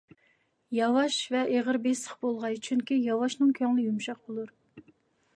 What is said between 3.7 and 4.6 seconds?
يۇمشاق بولۇر.